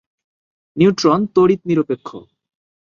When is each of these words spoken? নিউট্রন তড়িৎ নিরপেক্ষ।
নিউট্রন 0.77 1.19
তড়িৎ 1.35 1.61
নিরপেক্ষ। 1.69 2.09